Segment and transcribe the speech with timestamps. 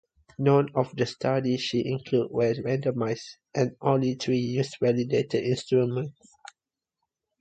[0.39, 6.17] None of the studies she included were randomized and only three used validated instruments.